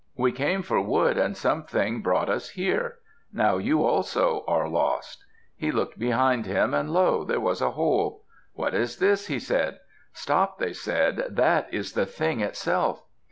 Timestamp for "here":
2.49-2.97